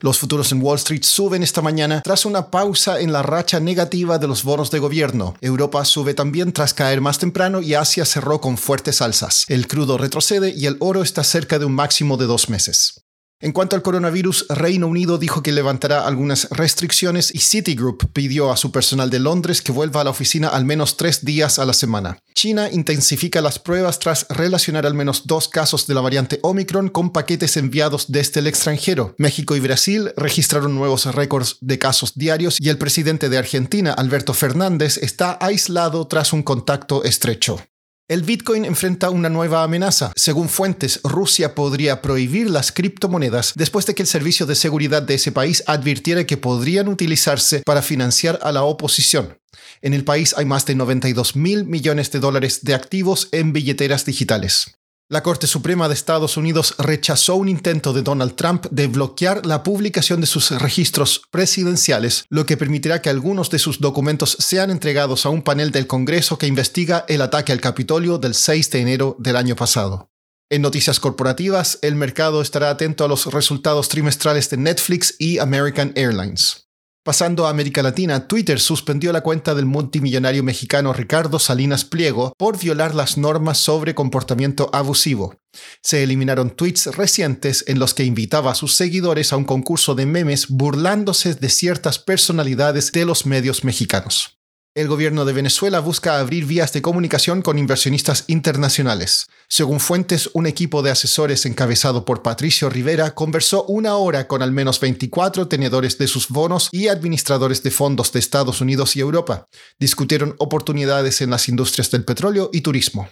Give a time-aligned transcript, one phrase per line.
[0.00, 4.18] Los futuros en Wall Street suben esta mañana tras una pausa en la racha negativa
[4.18, 5.34] de los bonos de gobierno.
[5.40, 9.44] Europa sube también tras caer más temprano y Asia cerró con fuertes alzas.
[9.48, 13.07] El crudo retrocede y el oro está cerca de un máximo de dos meses.
[13.40, 18.56] En cuanto al coronavirus, Reino Unido dijo que levantará algunas restricciones y Citigroup pidió a
[18.56, 21.72] su personal de Londres que vuelva a la oficina al menos tres días a la
[21.72, 22.18] semana.
[22.34, 27.12] China intensifica las pruebas tras relacionar al menos dos casos de la variante Omicron con
[27.12, 29.14] paquetes enviados desde el extranjero.
[29.18, 34.34] México y Brasil registraron nuevos récords de casos diarios y el presidente de Argentina, Alberto
[34.34, 37.60] Fernández, está aislado tras un contacto estrecho.
[38.08, 40.12] El Bitcoin enfrenta una nueva amenaza.
[40.16, 45.12] Según fuentes, Rusia podría prohibir las criptomonedas después de que el servicio de seguridad de
[45.12, 49.36] ese país advirtiera que podrían utilizarse para financiar a la oposición.
[49.82, 54.06] En el país hay más de 92 mil millones de dólares de activos en billeteras
[54.06, 54.77] digitales.
[55.10, 59.62] La Corte Suprema de Estados Unidos rechazó un intento de Donald Trump de bloquear la
[59.62, 65.24] publicación de sus registros presidenciales, lo que permitirá que algunos de sus documentos sean entregados
[65.24, 69.16] a un panel del Congreso que investiga el ataque al Capitolio del 6 de enero
[69.18, 70.10] del año pasado.
[70.50, 75.90] En noticias corporativas, el mercado estará atento a los resultados trimestrales de Netflix y American
[75.96, 76.67] Airlines.
[77.08, 82.58] Pasando a América Latina, Twitter suspendió la cuenta del multimillonario mexicano Ricardo Salinas Pliego por
[82.58, 85.40] violar las normas sobre comportamiento abusivo.
[85.82, 90.04] Se eliminaron tweets recientes en los que invitaba a sus seguidores a un concurso de
[90.04, 94.37] memes burlándose de ciertas personalidades de los medios mexicanos
[94.78, 99.26] el gobierno de Venezuela busca abrir vías de comunicación con inversionistas internacionales.
[99.48, 104.52] Según fuentes, un equipo de asesores encabezado por Patricio Rivera conversó una hora con al
[104.52, 109.48] menos 24 tenedores de sus bonos y administradores de fondos de Estados Unidos y Europa.
[109.80, 113.08] Discutieron oportunidades en las industrias del petróleo y turismo.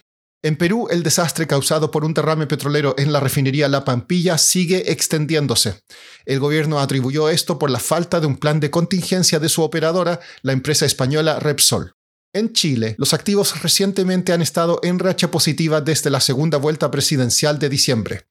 [0.46, 4.92] En Perú, el desastre causado por un derrame petrolero en la refinería La Pampilla sigue
[4.92, 5.82] extendiéndose.
[6.24, 10.20] El gobierno atribuyó esto por la falta de un plan de contingencia de su operadora,
[10.42, 11.96] la empresa española Repsol.
[12.32, 17.58] En Chile, los activos recientemente han estado en racha positiva desde la segunda vuelta presidencial
[17.58, 18.26] de diciembre.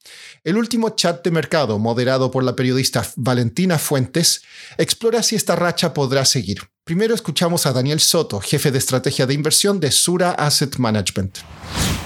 [0.46, 4.44] El último chat de mercado, moderado por la periodista Valentina Fuentes,
[4.78, 6.62] explora si esta racha podrá seguir.
[6.86, 11.40] Primero escuchamos a Daniel Soto, jefe de estrategia de inversión de Sura Asset Management.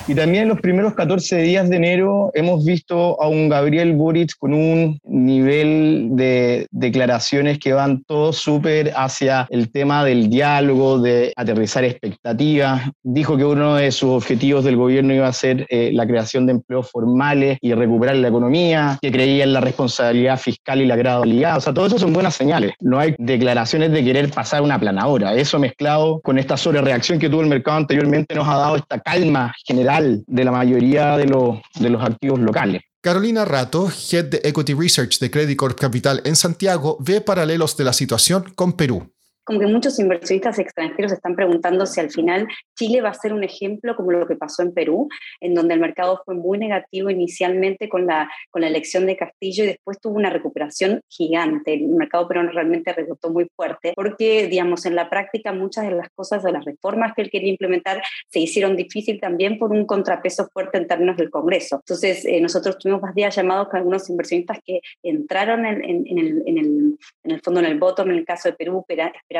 [0.10, 4.32] Y también en los primeros 14 días de enero hemos visto a un Gabriel Boric
[4.40, 11.32] con un nivel de declaraciones que van todos súper hacia el tema del diálogo, de
[11.36, 12.90] aterrizar expectativas.
[13.04, 16.54] Dijo que uno de sus objetivos del gobierno iba a ser eh, la creación de
[16.54, 21.58] empleos formales y recuperar la economía, que creía en la responsabilidad fiscal y la gradualidad.
[21.58, 22.74] O sea, todo eso son buenas señales.
[22.80, 25.36] No hay declaraciones de querer pasar una planadora.
[25.36, 29.54] Eso mezclado con esta sobrereacción que tuvo el mercado anteriormente nos ha dado esta calma
[29.66, 31.60] general de la mayoría de los,
[32.02, 32.82] activos locales.
[33.02, 37.86] Carolina Rato, Head de Equity Research de Credit Corp Capital en Santiago, ve paralelos de
[37.86, 39.10] la situación con Perú
[39.50, 43.44] como que muchos inversionistas extranjeros están preguntando si al final Chile va a ser un
[43.44, 45.10] ejemplo como lo que pasó en Perú,
[45.42, 49.64] en donde el mercado fue muy negativo inicialmente con la, con la elección de Castillo
[49.64, 51.74] y después tuvo una recuperación gigante.
[51.74, 56.10] El mercado peruano realmente rebotó muy fuerte porque, digamos, en la práctica muchas de las
[56.12, 60.48] cosas, de las reformas que él quería implementar, se hicieron difícil también por un contrapeso
[60.54, 61.78] fuerte en términos del Congreso.
[61.78, 66.44] Entonces, eh, nosotros tuvimos más días llamados con algunos inversionistas que entraron en, en, el,
[66.46, 68.86] en, el, en el fondo en el bottom, en el caso de Perú,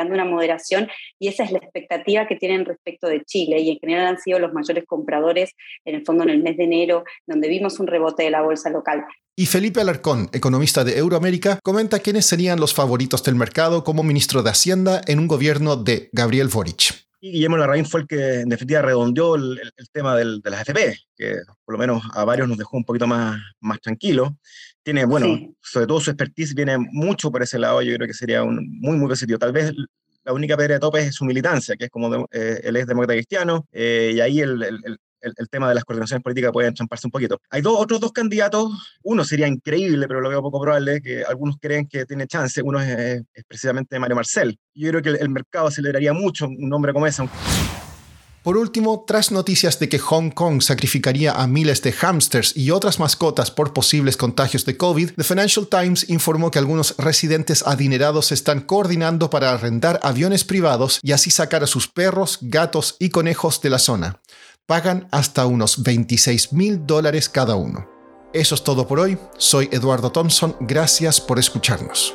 [0.00, 0.88] esperando una moderación
[1.18, 4.38] y esa es la expectativa que tienen respecto de Chile y en general han sido
[4.38, 8.22] los mayores compradores en el fondo en el mes de enero, donde vimos un rebote
[8.22, 9.04] de la bolsa local.
[9.36, 14.42] Y Felipe Alarcón, economista de Euroamérica, comenta quiénes serían los favoritos del mercado como ministro
[14.42, 16.94] de Hacienda en un gobierno de Gabriel Boric.
[17.22, 19.60] Y Guillermo Larraín fue el que en definitiva redondeó el,
[19.92, 21.36] tema del, de las FP, que
[21.66, 24.30] por lo menos a varios nos dejó un poquito más, más tranquilos.
[24.82, 28.42] Tiene, bueno, sobre todo su expertise viene mucho por ese lado, yo creo que sería
[28.42, 29.38] un, muy, muy positivo.
[29.38, 29.72] Tal vez
[30.24, 33.14] la única pedra de tope es su militancia, que es como eh, él es demócrata
[33.14, 37.10] cristiano, eh, y ahí el, el, el, tema de las coordinaciones políticas puede enchamparse un
[37.10, 37.38] poquito.
[37.50, 41.56] Hay dos, otros dos candidatos, uno sería increíble, pero lo veo poco probable, que algunos
[41.60, 44.58] creen que tiene chance, uno es, es precisamente Mario Marcel.
[44.74, 47.24] Yo creo que el, mercado aceleraría mucho un nombre como ese.
[48.42, 52.98] Por último, tras noticias de que Hong Kong sacrificaría a miles de hámsters y otras
[52.98, 58.60] mascotas por posibles contagios de COVID, The Financial Times informó que algunos residentes adinerados están
[58.62, 63.70] coordinando para arrendar aviones privados y así sacar a sus perros, gatos y conejos de
[63.70, 64.20] la zona.
[64.66, 67.88] Pagan hasta unos 26 mil dólares cada uno.
[68.32, 69.18] Eso es todo por hoy.
[69.36, 70.56] Soy Eduardo Thompson.
[70.60, 72.14] Gracias por escucharnos.